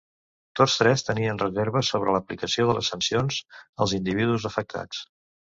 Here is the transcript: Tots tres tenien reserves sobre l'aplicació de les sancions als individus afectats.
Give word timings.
Tots 0.59 0.77
tres 0.77 1.03
tenien 1.09 1.41
reserves 1.41 1.91
sobre 1.93 2.15
l'aplicació 2.15 2.65
de 2.71 2.75
les 2.79 2.91
sancions 2.95 3.39
als 3.87 3.95
individus 4.01 4.51
afectats. 4.53 5.07